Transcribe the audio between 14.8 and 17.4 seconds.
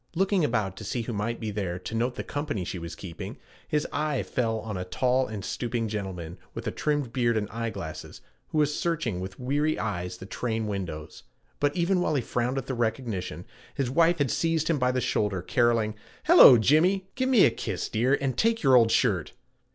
the shoulder, caroling, 'Hello, Jimmy. Give